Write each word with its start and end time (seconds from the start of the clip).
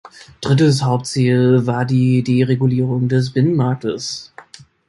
Drittes 0.41 0.81
Hauptziel 0.83 1.67
war 1.67 1.85
die 1.85 2.23
Deregulierung 2.23 3.07
des 3.07 3.33
Binnenmarktes. 3.33 4.33